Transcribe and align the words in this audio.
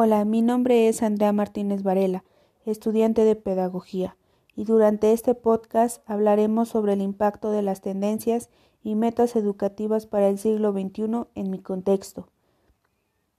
Hola, 0.00 0.24
mi 0.24 0.42
nombre 0.42 0.86
es 0.86 1.02
Andrea 1.02 1.32
Martínez 1.32 1.82
Varela, 1.82 2.22
estudiante 2.64 3.24
de 3.24 3.34
Pedagogía, 3.34 4.16
y 4.54 4.62
durante 4.62 5.12
este 5.12 5.34
podcast 5.34 6.08
hablaremos 6.08 6.68
sobre 6.68 6.92
el 6.92 7.02
impacto 7.02 7.50
de 7.50 7.62
las 7.62 7.80
tendencias 7.80 8.48
y 8.84 8.94
metas 8.94 9.34
educativas 9.34 10.06
para 10.06 10.28
el 10.28 10.38
siglo 10.38 10.70
XXI 10.70 11.26
en 11.34 11.50
mi 11.50 11.58
contexto. 11.58 12.28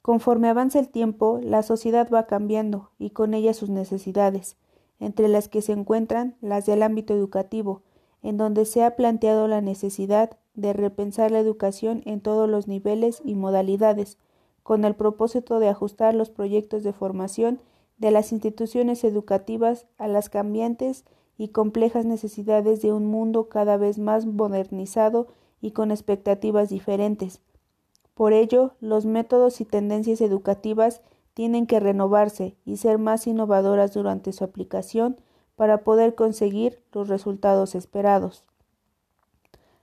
Conforme 0.00 0.48
avanza 0.48 0.78
el 0.78 0.88
tiempo, 0.88 1.40
la 1.42 1.62
sociedad 1.62 2.08
va 2.10 2.26
cambiando 2.26 2.90
y 2.98 3.10
con 3.10 3.34
ella 3.34 3.52
sus 3.52 3.68
necesidades, 3.68 4.56
entre 4.98 5.28
las 5.28 5.48
que 5.48 5.60
se 5.60 5.72
encuentran 5.72 6.36
las 6.40 6.64
del 6.64 6.82
ámbito 6.82 7.12
educativo, 7.12 7.82
en 8.22 8.38
donde 8.38 8.64
se 8.64 8.82
ha 8.82 8.96
planteado 8.96 9.46
la 9.46 9.60
necesidad 9.60 10.38
de 10.54 10.72
repensar 10.72 11.32
la 11.32 11.38
educación 11.38 12.00
en 12.06 12.22
todos 12.22 12.48
los 12.48 12.66
niveles 12.66 13.20
y 13.26 13.34
modalidades, 13.34 14.16
con 14.66 14.84
el 14.84 14.96
propósito 14.96 15.60
de 15.60 15.68
ajustar 15.68 16.12
los 16.16 16.28
proyectos 16.28 16.82
de 16.82 16.92
formación 16.92 17.60
de 17.98 18.10
las 18.10 18.32
instituciones 18.32 19.04
educativas 19.04 19.86
a 19.96 20.08
las 20.08 20.28
cambiantes 20.28 21.04
y 21.38 21.50
complejas 21.50 22.04
necesidades 22.04 22.82
de 22.82 22.92
un 22.92 23.06
mundo 23.06 23.48
cada 23.48 23.76
vez 23.76 24.00
más 24.00 24.26
modernizado 24.26 25.28
y 25.60 25.70
con 25.70 25.92
expectativas 25.92 26.68
diferentes. 26.68 27.40
Por 28.14 28.32
ello, 28.32 28.72
los 28.80 29.06
métodos 29.06 29.60
y 29.60 29.64
tendencias 29.64 30.20
educativas 30.20 31.00
tienen 31.32 31.68
que 31.68 31.78
renovarse 31.78 32.56
y 32.64 32.78
ser 32.78 32.98
más 32.98 33.28
innovadoras 33.28 33.94
durante 33.94 34.32
su 34.32 34.42
aplicación 34.42 35.20
para 35.54 35.84
poder 35.84 36.16
conseguir 36.16 36.82
los 36.90 37.06
resultados 37.06 37.76
esperados. 37.76 38.42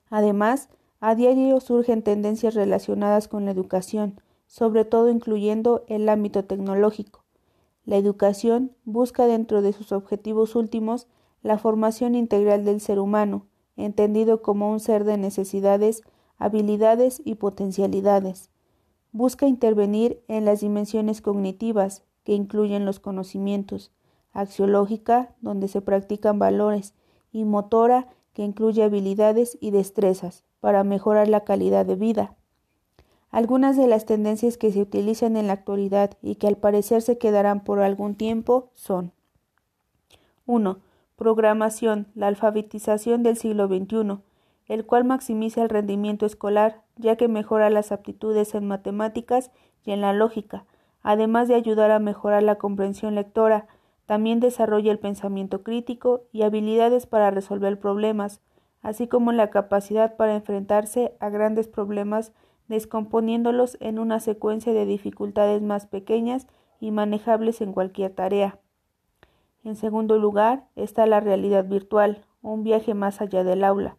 Además, 0.09 0.67
a 1.00 1.16
diario 1.16 1.61
surgen 1.61 2.03
tendencias 2.03 2.53
relacionadas 2.53 3.30
con 3.30 3.45
la 3.45 3.52
educación, 3.52 4.20
sobre 4.53 4.85
todo 4.85 5.09
incluyendo 5.09 5.84
el 5.88 6.07
ámbito 6.07 6.45
tecnológico. 6.45 7.23
La 7.85 7.98
educación 7.98 8.71
busca 8.85 9.25
dentro 9.25 9.64
de 9.64 9.73
sus 9.73 9.91
objetivos 9.91 10.55
últimos 10.55 11.08
la 11.41 11.58
formación 11.58 12.14
integral 12.14 12.63
del 12.63 12.80
ser 12.80 13.00
humano, 13.00 13.47
entendido 13.78 14.44
como 14.44 14.72
un 14.72 14.80
ser 14.80 15.05
de 15.05 15.17
necesidades, 15.17 16.03
habilidades 16.38 17.19
y 17.25 17.33
potencialidades. 17.33 18.52
Busca 19.11 19.47
intervenir 19.47 20.22
en 20.28 20.45
las 20.45 20.61
dimensiones 20.61 21.23
cognitivas, 21.23 22.03
que 22.23 22.33
incluyen 22.35 22.85
los 22.85 23.00
conocimientos, 23.00 23.91
axiológica, 24.33 25.33
donde 25.41 25.67
se 25.67 25.81
practican 25.81 26.38
valores, 26.38 26.94
y 27.31 27.44
motora, 27.44 28.08
que 28.33 28.44
incluye 28.44 28.83
habilidades 28.83 29.58
y 29.59 29.72
destrezas, 29.72 30.44
para 30.59 30.83
mejorar 30.83 31.28
la 31.28 31.44
calidad 31.44 31.88
de 31.88 31.95
vida. 31.95 32.38
Algunas 33.34 33.76
de 33.76 33.88
las 33.88 34.06
tendencias 34.06 34.58
que 34.59 34.72
se 34.72 34.80
utilizan 34.80 35.38
en 35.38 35.48
la 35.48 35.53
actualidad 35.53 36.12
y 36.22 36.36
que 36.36 36.45
al 36.45 36.56
parecer 36.56 37.02
se 37.02 37.17
quedarán 37.17 37.64
por 37.64 37.80
algún 37.80 38.14
tiempo 38.14 38.70
son 38.75 39.12
1. 40.45 40.78
Programación, 41.16 42.06
la 42.14 42.28
alfabetización 42.28 43.23
del 43.23 43.36
siglo 43.36 43.67
XXI, 43.67 44.20
el 44.67 44.86
cual 44.86 45.06
maximiza 45.06 45.64
el 45.64 45.70
rendimiento 45.70 46.28
escolar, 46.28 46.84
ya 46.95 47.16
que 47.16 47.28
mejora 47.28 47.72
las 47.72 47.92
aptitudes 47.92 48.53
en 48.53 48.67
matemáticas 48.67 49.50
y 49.84 49.94
en 49.94 50.02
la 50.02 50.14
lógica, 50.14 50.66
además 51.02 51.47
de 51.47 51.56
ayudar 51.56 51.90
a 51.90 51.97
mejorar 51.97 52.44
la 52.44 52.59
comprensión 52.59 53.16
lectora, 53.16 53.66
también 54.06 54.42
desarrolla 54.42 54.92
el 54.92 55.00
pensamiento 55.00 55.64
crítico 55.64 56.22
y 56.31 56.44
habilidades 56.44 57.08
para 57.08 57.31
resolver 57.31 57.80
problemas, 57.80 58.42
así 58.84 59.08
como 59.08 59.31
la 59.31 59.50
capacidad 59.50 60.18
para 60.18 60.36
enfrentarse 60.36 61.16
a 61.20 61.30
grandes 61.30 61.68
problemas 61.68 62.31
descomponiéndolos 62.67 63.78
en 63.80 64.00
una 64.00 64.19
secuencia 64.19 64.73
de 64.73 64.86
dificultades 64.86 65.61
más 65.61 65.86
pequeñas 65.86 66.47
y 66.80 66.92
manejables 66.92 67.61
en 67.61 67.73
cualquier 67.73 68.14
tarea. 68.14 68.59
En 69.64 69.75
segundo 69.75 70.17
lugar 70.17 70.66
está 70.75 71.06
la 71.06 71.19
realidad 71.19 71.66
virtual, 71.66 72.25
un 72.41 72.64
viaje 72.64 72.94
más 72.94 73.22
allá 73.22 73.44
del 73.44 73.63
aula. 73.63 73.96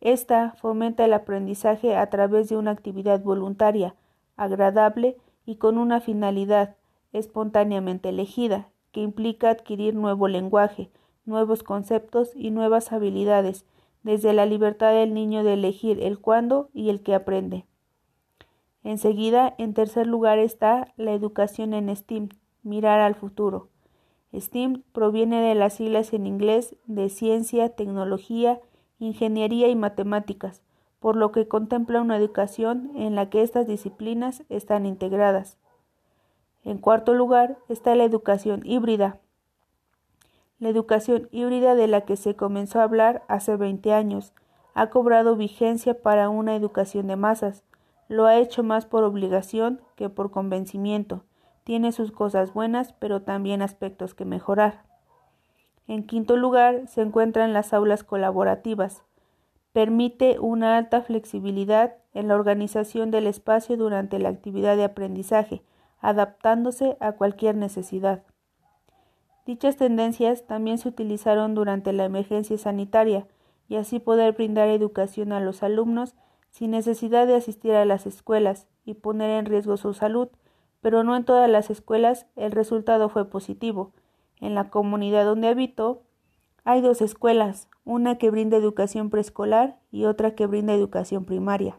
Esta 0.00 0.52
fomenta 0.52 1.04
el 1.04 1.12
aprendizaje 1.12 1.96
a 1.96 2.08
través 2.10 2.48
de 2.48 2.56
una 2.56 2.70
actividad 2.70 3.20
voluntaria, 3.22 3.94
agradable 4.36 5.16
y 5.46 5.56
con 5.56 5.78
una 5.78 6.00
finalidad 6.00 6.76
espontáneamente 7.12 8.10
elegida, 8.10 8.68
que 8.92 9.00
implica 9.00 9.50
adquirir 9.50 9.94
nuevo 9.94 10.28
lenguaje, 10.28 10.90
nuevos 11.24 11.62
conceptos 11.62 12.32
y 12.34 12.50
nuevas 12.50 12.92
habilidades, 12.92 13.64
desde 14.02 14.32
la 14.32 14.46
libertad 14.46 14.92
del 14.92 15.14
niño 15.14 15.42
de 15.42 15.54
elegir 15.54 16.00
el 16.00 16.18
cuándo 16.18 16.68
y 16.72 16.90
el 16.90 17.02
que 17.02 17.14
aprende. 17.14 17.64
Enseguida, 18.88 19.54
en 19.58 19.74
tercer 19.74 20.06
lugar 20.06 20.38
está 20.38 20.94
la 20.96 21.12
educación 21.12 21.74
en 21.74 21.94
STEAM, 21.94 22.30
mirar 22.62 23.00
al 23.00 23.14
futuro. 23.14 23.68
STEAM 24.32 24.82
proviene 24.92 25.42
de 25.42 25.54
las 25.54 25.74
siglas 25.74 26.14
en 26.14 26.26
inglés 26.26 26.74
de 26.86 27.10
ciencia, 27.10 27.68
tecnología, 27.68 28.62
ingeniería 28.98 29.68
y 29.68 29.76
matemáticas, 29.76 30.62
por 31.00 31.16
lo 31.16 31.32
que 31.32 31.46
contempla 31.46 32.00
una 32.00 32.16
educación 32.16 32.92
en 32.94 33.14
la 33.14 33.28
que 33.28 33.42
estas 33.42 33.66
disciplinas 33.66 34.44
están 34.48 34.86
integradas. 34.86 35.58
En 36.64 36.78
cuarto 36.78 37.12
lugar 37.12 37.58
está 37.68 37.94
la 37.94 38.04
educación 38.04 38.62
híbrida. 38.64 39.18
La 40.60 40.70
educación 40.70 41.28
híbrida 41.30 41.74
de 41.74 41.88
la 41.88 42.06
que 42.06 42.16
se 42.16 42.36
comenzó 42.36 42.80
a 42.80 42.84
hablar 42.84 43.22
hace 43.28 43.54
20 43.54 43.92
años 43.92 44.32
ha 44.72 44.88
cobrado 44.88 45.36
vigencia 45.36 46.00
para 46.00 46.30
una 46.30 46.56
educación 46.56 47.06
de 47.06 47.16
masas, 47.16 47.64
lo 48.08 48.26
ha 48.26 48.36
hecho 48.36 48.62
más 48.62 48.86
por 48.86 49.04
obligación 49.04 49.80
que 49.94 50.08
por 50.08 50.30
convencimiento. 50.30 51.24
Tiene 51.64 51.92
sus 51.92 52.10
cosas 52.12 52.54
buenas, 52.54 52.94
pero 52.94 53.22
también 53.22 53.62
aspectos 53.62 54.14
que 54.14 54.24
mejorar. 54.24 54.84
En 55.86 56.06
quinto 56.06 56.36
lugar 56.36 56.86
se 56.88 57.02
encuentran 57.02 57.52
las 57.52 57.72
aulas 57.72 58.04
colaborativas. 58.04 59.04
Permite 59.72 60.38
una 60.38 60.76
alta 60.76 61.02
flexibilidad 61.02 61.96
en 62.14 62.28
la 62.28 62.34
organización 62.34 63.10
del 63.10 63.26
espacio 63.26 63.76
durante 63.76 64.18
la 64.18 64.30
actividad 64.30 64.76
de 64.76 64.84
aprendizaje, 64.84 65.62
adaptándose 66.00 66.96
a 67.00 67.12
cualquier 67.12 67.54
necesidad. 67.56 68.22
Dichas 69.46 69.76
tendencias 69.76 70.46
también 70.46 70.78
se 70.78 70.88
utilizaron 70.88 71.54
durante 71.54 71.92
la 71.92 72.04
emergencia 72.04 72.58
sanitaria 72.58 73.26
y 73.68 73.76
así 73.76 73.98
poder 73.98 74.32
brindar 74.32 74.68
educación 74.68 75.32
a 75.32 75.40
los 75.40 75.62
alumnos 75.62 76.14
sin 76.58 76.72
necesidad 76.72 77.28
de 77.28 77.36
asistir 77.36 77.70
a 77.74 77.84
las 77.84 78.04
escuelas 78.04 78.66
y 78.84 78.94
poner 78.94 79.30
en 79.30 79.46
riesgo 79.46 79.76
su 79.76 79.94
salud, 79.94 80.26
pero 80.80 81.04
no 81.04 81.14
en 81.14 81.24
todas 81.24 81.48
las 81.48 81.70
escuelas 81.70 82.26
el 82.34 82.50
resultado 82.50 83.08
fue 83.08 83.26
positivo. 83.26 83.92
En 84.40 84.56
la 84.56 84.68
comunidad 84.68 85.24
donde 85.24 85.46
habito 85.46 86.02
hay 86.64 86.80
dos 86.80 87.00
escuelas, 87.00 87.68
una 87.84 88.18
que 88.18 88.32
brinda 88.32 88.56
educación 88.56 89.08
preescolar 89.08 89.78
y 89.92 90.06
otra 90.06 90.34
que 90.34 90.46
brinda 90.46 90.74
educación 90.74 91.24
primaria. 91.24 91.78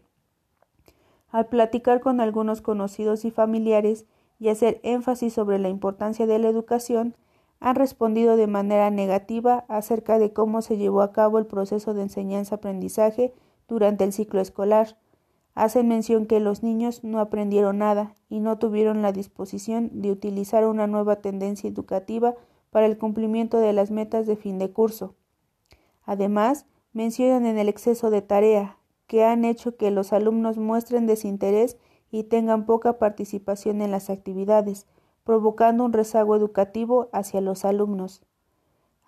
Al 1.29 1.47
platicar 1.47 1.99
con 1.99 2.21
algunos 2.21 2.61
conocidos 2.61 3.25
y 3.25 3.31
familiares 3.31 4.05
y 4.39 4.47
hacer 4.47 4.79
énfasis 4.83 5.33
sobre 5.33 5.59
la 5.59 5.67
importancia 5.67 6.25
de 6.25 6.39
la 6.39 6.47
educación, 6.47 7.17
han 7.59 7.75
respondido 7.75 8.37
de 8.37 8.47
manera 8.47 8.89
negativa 8.91 9.65
acerca 9.67 10.19
de 10.19 10.31
cómo 10.31 10.61
se 10.61 10.77
llevó 10.77 11.01
a 11.01 11.11
cabo 11.11 11.37
el 11.37 11.47
proceso 11.47 11.93
de 11.93 12.03
enseñanza-aprendizaje 12.03 13.33
durante 13.69 14.03
el 14.03 14.11
ciclo 14.11 14.41
escolar. 14.41 14.97
Hacen 15.55 15.87
mención 15.87 16.25
que 16.25 16.39
los 16.39 16.63
niños 16.63 17.03
no 17.03 17.19
aprendieron 17.19 17.77
nada 17.77 18.15
y 18.29 18.39
no 18.39 18.57
tuvieron 18.57 19.01
la 19.01 19.11
disposición 19.11 20.01
de 20.01 20.11
utilizar 20.11 20.65
una 20.65 20.87
nueva 20.87 21.17
tendencia 21.17 21.69
educativa 21.69 22.35
para 22.71 22.85
el 22.85 22.97
cumplimiento 22.97 23.59
de 23.59 23.73
las 23.73 23.91
metas 23.91 24.27
de 24.27 24.35
fin 24.35 24.59
de 24.59 24.71
curso. 24.71 25.15
Además, 26.03 26.65
mencionan 26.93 27.45
en 27.45 27.57
el 27.57 27.69
exceso 27.69 28.09
de 28.09 28.21
tarea, 28.21 28.77
que 29.07 29.23
han 29.23 29.45
hecho 29.45 29.75
que 29.75 29.91
los 29.91 30.13
alumnos 30.13 30.57
muestren 30.57 31.07
desinterés 31.07 31.77
y 32.11 32.23
tengan 32.23 32.65
poca 32.65 32.97
participación 32.99 33.81
en 33.81 33.91
las 33.91 34.09
actividades, 34.09 34.87
provocando 35.23 35.83
un 35.83 35.93
rezago 35.93 36.35
educativo 36.35 37.09
hacia 37.11 37.41
los 37.41 37.65
alumnos. 37.65 38.23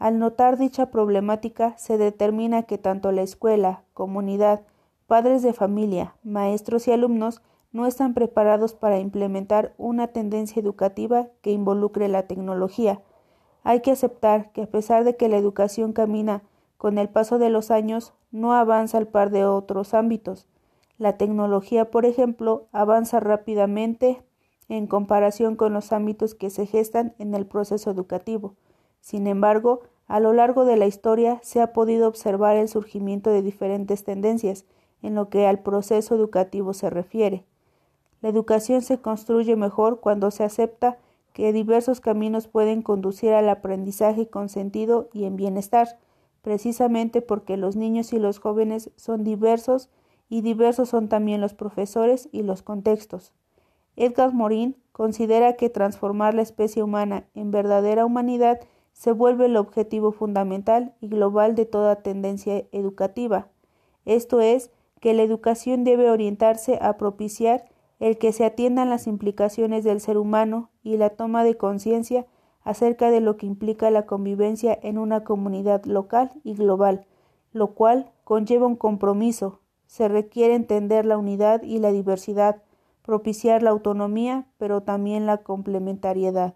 Al 0.01 0.18
notar 0.18 0.57
dicha 0.57 0.88
problemática, 0.88 1.77
se 1.77 2.00
determina 2.00 2.63
que 2.63 2.80
tanto 2.80 3.12
la 3.12 3.21
escuela, 3.21 3.83
comunidad, 3.94 4.62
padres 5.06 5.44
de 5.44 5.53
familia, 5.53 6.15
maestros 6.24 6.88
y 6.88 6.92
alumnos 6.92 7.44
no 7.71 7.86
están 7.86 8.15
preparados 8.15 8.74
para 8.74 8.98
implementar 8.98 9.75
una 9.77 10.07
tendencia 10.07 10.59
educativa 10.59 11.27
que 11.44 11.51
involucre 11.51 12.07
la 12.07 12.24
tecnología. 12.24 13.03
Hay 13.62 13.81
que 13.81 13.92
aceptar 13.92 14.51
que 14.53 14.63
a 14.63 14.71
pesar 14.71 15.03
de 15.03 15.18
que 15.18 15.30
la 15.30 15.38
educación 15.38 15.94
camina 15.94 16.42
con 16.77 16.97
el 16.97 17.07
paso 17.09 17.38
de 17.38 17.51
los 17.51 17.69
años, 17.69 18.15
no 18.31 18.54
avanza 18.54 18.97
al 18.97 19.07
par 19.07 19.30
de 19.30 19.45
otros 19.45 19.94
ámbitos. 19.94 20.47
La 20.97 21.15
tecnología, 21.18 21.92
por 21.92 22.07
ejemplo, 22.07 22.65
avanza 22.71 23.19
rápidamente 23.19 24.24
en 24.68 24.88
comparación 24.88 25.56
con 25.56 25.74
los 25.74 25.92
ámbitos 25.92 26.33
que 26.33 26.50
se 26.50 26.65
gestan 26.65 27.13
en 27.19 27.36
el 27.36 27.45
proceso 27.45 27.92
educativo. 27.92 28.56
Sin 29.01 29.27
embargo, 29.27 29.81
a 30.11 30.19
lo 30.19 30.33
largo 30.33 30.65
de 30.65 30.75
la 30.75 30.87
historia 30.87 31.39
se 31.41 31.61
ha 31.61 31.71
podido 31.71 32.05
observar 32.09 32.57
el 32.57 32.67
surgimiento 32.67 33.29
de 33.29 33.41
diferentes 33.41 34.03
tendencias 34.03 34.65
en 35.01 35.15
lo 35.15 35.29
que 35.29 35.47
al 35.47 35.59
proceso 35.59 36.15
educativo 36.15 36.73
se 36.73 36.89
refiere. 36.89 37.45
La 38.19 38.27
educación 38.27 38.81
se 38.81 38.99
construye 38.99 39.55
mejor 39.55 40.01
cuando 40.01 40.29
se 40.29 40.43
acepta 40.43 40.97
que 41.31 41.53
diversos 41.53 42.01
caminos 42.01 42.49
pueden 42.49 42.81
conducir 42.81 43.31
al 43.31 43.47
aprendizaje 43.47 44.27
con 44.27 44.49
sentido 44.49 45.07
y 45.13 45.23
en 45.23 45.37
bienestar, 45.37 45.97
precisamente 46.41 47.21
porque 47.21 47.55
los 47.55 47.77
niños 47.77 48.11
y 48.11 48.19
los 48.19 48.39
jóvenes 48.39 48.91
son 48.97 49.23
diversos 49.23 49.89
y 50.27 50.41
diversos 50.41 50.89
son 50.89 51.07
también 51.07 51.39
los 51.39 51.53
profesores 51.53 52.27
y 52.33 52.43
los 52.43 52.63
contextos. 52.63 53.31
Edgar 53.95 54.33
Morin 54.33 54.75
considera 54.91 55.53
que 55.53 55.69
transformar 55.69 56.33
la 56.33 56.41
especie 56.41 56.83
humana 56.83 57.27
en 57.33 57.51
verdadera 57.51 58.05
humanidad 58.05 58.59
se 59.01 59.13
vuelve 59.13 59.48
el 59.48 59.57
objetivo 59.57 60.12
fundamental 60.12 60.94
y 61.01 61.07
global 61.07 61.56
de 61.56 61.65
toda 61.65 62.03
tendencia 62.03 62.65
educativa. 62.71 63.48
Esto 64.06 64.42
es, 64.42 64.69
que 65.00 65.15
la 65.15 65.24
educación 65.24 65.83
debe 65.83 66.12
orientarse 66.12 66.77
a 66.80 66.98
propiciar 66.98 67.65
el 68.00 68.19
que 68.19 68.31
se 68.31 68.45
atiendan 68.45 68.92
las 68.92 69.07
implicaciones 69.07 69.83
del 69.83 70.01
ser 70.01 70.19
humano 70.19 70.69
y 70.83 70.98
la 70.98 71.09
toma 71.09 71.44
de 71.44 71.57
conciencia 71.57 72.27
acerca 72.63 73.09
de 73.09 73.21
lo 73.21 73.38
que 73.38 73.48
implica 73.48 73.89
la 73.89 74.06
convivencia 74.06 74.77
en 74.83 75.00
una 75.00 75.24
comunidad 75.24 75.83
local 75.86 76.33
y 76.44 76.54
global, 76.54 77.07
lo 77.54 77.74
cual 77.74 78.12
conlleva 78.24 78.68
un 78.68 78.75
compromiso. 78.75 79.62
Se 79.88 80.09
requiere 80.09 80.54
entender 80.54 81.07
la 81.07 81.18
unidad 81.18 81.63
y 81.63 81.80
la 81.80 81.92
diversidad, 81.92 82.62
propiciar 83.01 83.63
la 83.63 83.71
autonomía, 83.71 84.45
pero 84.59 84.83
también 84.83 85.25
la 85.25 85.38
complementariedad. 85.38 86.54